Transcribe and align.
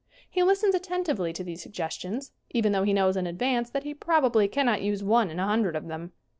He 0.27 0.41
listens 0.41 0.73
attentively 0.73 1.31
to 1.31 1.43
these 1.43 1.61
suggestions, 1.61 2.31
even 2.49 2.71
though 2.71 2.81
he 2.81 2.91
knows 2.91 3.15
in 3.15 3.27
advance 3.27 3.69
that 3.69 3.83
he 3.83 3.93
probably 3.93 4.47
cannot 4.47 4.81
use 4.81 5.03
one 5.03 5.29
in 5.29 5.39
a 5.39 5.45
hundred 5.45 5.75
of 5.75 5.85
them. 5.89 6.13